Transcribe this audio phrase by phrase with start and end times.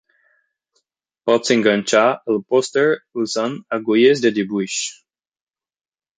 [1.29, 2.05] Pots enganxar
[2.35, 2.87] el pòster
[3.25, 4.81] usant agulles de dibuix